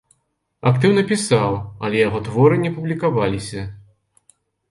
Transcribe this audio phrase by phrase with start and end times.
[0.69, 1.51] Актыўна пісаў,
[1.89, 3.61] але яго творы не публікаваліся.